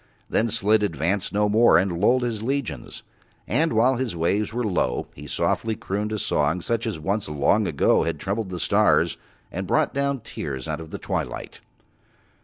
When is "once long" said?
6.99-7.67